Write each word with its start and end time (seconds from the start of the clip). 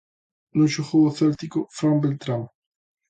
Non 0.57 0.71
xogou 0.75 1.03
o 1.07 1.15
céltico 1.19 1.59
Fran 1.77 1.97
Beltrán. 2.03 2.41